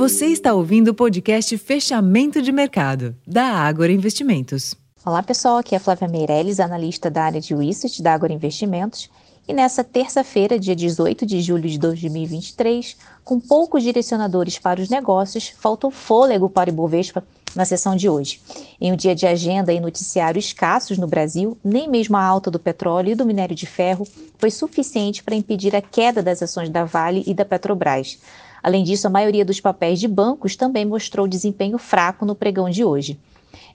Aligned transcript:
Você 0.00 0.28
está 0.28 0.54
ouvindo 0.54 0.88
o 0.88 0.94
podcast 0.94 1.58
Fechamento 1.58 2.40
de 2.40 2.50
Mercado, 2.50 3.14
da 3.26 3.44
Ágora 3.44 3.92
Investimentos. 3.92 4.74
Olá 5.04 5.22
pessoal, 5.22 5.58
aqui 5.58 5.74
é 5.74 5.78
Flávia 5.78 6.08
Meirelles, 6.08 6.58
analista 6.58 7.10
da 7.10 7.24
área 7.24 7.38
de 7.38 7.54
Research 7.54 8.02
da 8.02 8.14
Ágora 8.14 8.32
Investimentos. 8.32 9.10
E 9.46 9.52
nessa 9.52 9.84
terça-feira, 9.84 10.58
dia 10.58 10.74
18 10.74 11.26
de 11.26 11.42
julho 11.42 11.68
de 11.68 11.78
2023, 11.78 12.96
com 13.22 13.38
poucos 13.38 13.82
direcionadores 13.82 14.58
para 14.58 14.80
os 14.80 14.88
negócios, 14.88 15.52
faltou 15.58 15.90
fôlego 15.90 16.48
para 16.48 16.70
o 16.70 16.72
Ibovespa 16.72 17.22
na 17.54 17.64
sessão 17.64 17.96
de 17.96 18.08
hoje. 18.08 18.40
Em 18.80 18.92
um 18.92 18.96
dia 18.96 19.14
de 19.14 19.26
agenda 19.26 19.72
e 19.72 19.80
noticiário 19.80 20.38
escassos 20.38 20.98
no 20.98 21.06
Brasil, 21.06 21.58
nem 21.62 21.88
mesmo 21.88 22.16
a 22.16 22.22
alta 22.22 22.50
do 22.50 22.58
petróleo 22.58 23.12
e 23.12 23.14
do 23.14 23.26
minério 23.26 23.54
de 23.54 23.66
ferro 23.66 24.06
foi 24.38 24.50
suficiente 24.50 25.22
para 25.22 25.34
impedir 25.34 25.74
a 25.74 25.82
queda 25.82 26.22
das 26.22 26.42
ações 26.42 26.68
da 26.68 26.84
Vale 26.84 27.24
e 27.26 27.34
da 27.34 27.44
Petrobras. 27.44 28.18
Além 28.62 28.84
disso, 28.84 29.06
a 29.06 29.10
maioria 29.10 29.44
dos 29.44 29.60
papéis 29.60 29.98
de 29.98 30.06
bancos 30.06 30.54
também 30.54 30.84
mostrou 30.84 31.26
desempenho 31.26 31.78
fraco 31.78 32.26
no 32.26 32.34
pregão 32.34 32.68
de 32.68 32.84
hoje. 32.84 33.18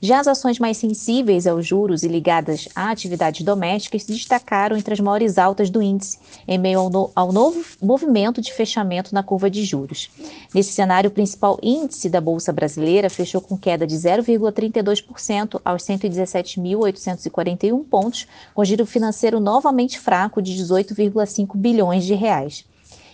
Já 0.02 0.20
as 0.20 0.28
ações 0.28 0.60
mais 0.60 0.76
sensíveis 0.78 1.48
aos 1.48 1.66
juros 1.66 2.04
e 2.04 2.08
ligadas 2.08 2.68
a 2.76 2.92
atividades 2.92 3.44
domésticas 3.44 4.04
se 4.04 4.12
destacaram 4.12 4.78
entre 4.78 4.94
as 4.94 5.00
maiores 5.00 5.38
altas 5.38 5.70
do 5.70 5.82
índice, 5.82 6.20
em 6.48 6.58
meio 6.58 6.80
ao, 6.80 6.90
no, 6.90 7.12
ao 7.16 7.32
novo 7.32 7.64
movimento 7.82 8.42
de 8.42 8.52
fechamento 8.54 9.16
na 9.16 9.24
curva 9.24 9.50
de 9.50 9.64
juros. 9.64 10.10
Nesse 10.54 10.74
cenário, 10.74 11.10
o 11.10 11.14
principal 11.14 11.58
índice 11.62 12.10
da 12.10 12.20
Bolsa 12.22 12.54
Brasileira 12.54 13.10
fechou 13.10 13.42
com 13.42 13.58
queda 13.58 13.88
de 13.88 13.96
0,32% 13.96 15.60
aos 15.66 15.84
117.841 15.84 17.84
pontos, 17.86 18.28
com 18.54 18.66
giro 18.66 18.86
financeiro 18.86 19.40
novamente 19.40 20.00
fraco 20.00 20.42
de 20.42 20.54
18,5 20.54 21.56
bilhões 21.56 22.04
de 22.04 22.14
reais. 22.14 22.66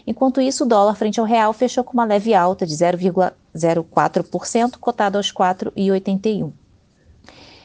Enquanto 0.05 0.41
isso, 0.41 0.63
o 0.63 0.67
dólar 0.67 0.95
frente 0.95 1.19
ao 1.19 1.25
real 1.25 1.53
fechou 1.53 1.83
com 1.83 1.93
uma 1.93 2.05
leve 2.05 2.33
alta 2.33 2.65
de 2.65 2.73
0,04%, 2.73 4.77
cotado 4.79 5.17
aos 5.17 5.31
4,81. 5.31 6.51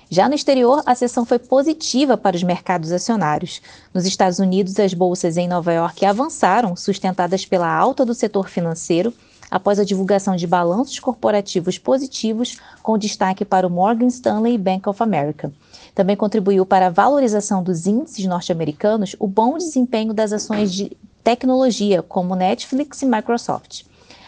Já 0.09 0.29
no 0.29 0.37
exterior, 0.37 0.83
a 0.87 0.95
sessão 0.95 1.25
foi 1.25 1.39
positiva 1.39 2.17
para 2.17 2.37
os 2.37 2.43
mercados 2.45 2.93
acionários. 2.93 3.61
Nos 3.93 4.07
Estados 4.07 4.39
Unidos, 4.39 4.79
as 4.79 4.95
bolsas 4.95 5.37
em 5.37 5.48
Nova 5.48 5.73
York 5.73 6.05
avançaram, 6.05 6.77
sustentadas 6.77 7.45
pela 7.45 7.69
alta 7.69 8.05
do 8.05 8.15
setor 8.15 8.48
financeiro, 8.48 9.13
após 9.51 9.81
a 9.81 9.85
divulgação 9.85 10.37
de 10.37 10.47
balanços 10.47 11.01
corporativos 11.01 11.77
positivos, 11.77 12.59
com 12.85 12.97
destaque 12.97 13.45
para 13.45 13.67
o 13.67 13.71
Morgan 13.71 14.07
Stanley 14.07 14.55
e 14.55 14.59
Bank 14.59 14.89
of 14.89 15.03
America. 15.03 15.53
Também 15.93 16.17
contribuiu 16.17 16.65
para 16.65 16.87
a 16.87 16.91
valorização 16.91 17.63
dos 17.63 17.87
índices 17.87 18.25
norte-americanos 18.27 19.17
o 19.19 19.27
bom 19.27 19.59
desempenho 19.59 20.15
das 20.15 20.33
ações 20.33 20.73
de 20.73 20.97
tecnologia, 21.25 22.01
como 22.01 22.37
Netflix 22.37 23.03
e 23.03 23.07
Microsoft. 23.07 23.83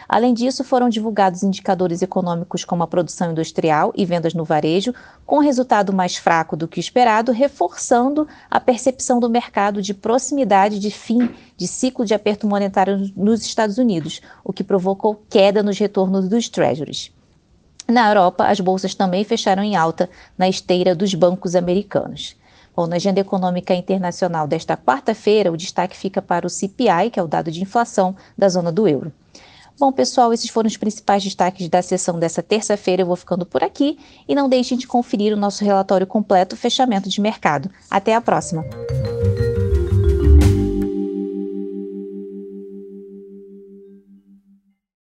Além 0.08 0.32
disso, 0.32 0.64
foram 0.64 0.88
divulgados 0.88 1.42
indicadores 1.42 2.00
econômicos 2.00 2.64
como 2.64 2.82
a 2.82 2.86
produção 2.86 3.32
industrial 3.32 3.92
e 3.94 4.06
vendas 4.06 4.32
no 4.32 4.42
varejo, 4.42 4.94
com 5.26 5.38
resultado 5.38 5.92
mais 5.92 6.16
fraco 6.16 6.56
do 6.56 6.66
que 6.66 6.80
esperado, 6.80 7.30
reforçando 7.30 8.26
a 8.50 8.58
percepção 8.58 9.20
do 9.20 9.28
mercado 9.28 9.82
de 9.82 9.92
proximidade 9.92 10.78
de 10.78 10.90
fim 10.90 11.28
de 11.58 11.68
ciclo 11.68 12.06
de 12.06 12.14
aperto 12.14 12.46
monetário 12.46 13.12
nos 13.14 13.42
Estados 13.42 13.76
Unidos, 13.76 14.22
o 14.42 14.50
que 14.50 14.64
provocou 14.64 15.22
queda 15.28 15.62
nos 15.62 15.78
retornos 15.78 16.26
dos 16.26 16.48
treasuries. 16.48 17.12
Na 17.86 18.08
Europa, 18.08 18.46
as 18.46 18.60
bolsas 18.60 18.94
também 18.94 19.24
fecharam 19.24 19.62
em 19.62 19.76
alta 19.76 20.08
na 20.38 20.48
esteira 20.48 20.94
dos 20.94 21.12
bancos 21.12 21.54
americanos. 21.54 22.34
Bom, 22.74 22.86
na 22.86 22.96
agenda 22.96 23.20
econômica 23.20 23.74
internacional 23.74 24.46
desta 24.46 24.76
quarta-feira, 24.76 25.52
o 25.52 25.56
destaque 25.56 25.96
fica 25.96 26.22
para 26.22 26.46
o 26.46 26.50
CPI, 26.50 27.10
que 27.12 27.18
é 27.18 27.22
o 27.22 27.26
dado 27.26 27.50
de 27.50 27.60
inflação 27.60 28.16
da 28.36 28.48
zona 28.48 28.70
do 28.70 28.86
euro. 28.86 29.12
Bom, 29.78 29.92
pessoal, 29.92 30.32
esses 30.32 30.50
foram 30.50 30.66
os 30.66 30.76
principais 30.76 31.22
destaques 31.22 31.68
da 31.68 31.80
sessão 31.80 32.18
dessa 32.18 32.42
terça-feira. 32.42 33.02
Eu 33.02 33.06
vou 33.06 33.14
ficando 33.14 33.46
por 33.46 33.62
aqui 33.62 33.96
e 34.26 34.34
não 34.34 34.48
deixem 34.48 34.76
de 34.76 34.88
conferir 34.88 35.32
o 35.32 35.36
nosso 35.36 35.64
relatório 35.64 36.06
completo 36.06 36.56
Fechamento 36.56 37.08
de 37.08 37.20
Mercado. 37.20 37.70
Até 37.88 38.14
a 38.14 38.20
próxima! 38.20 38.64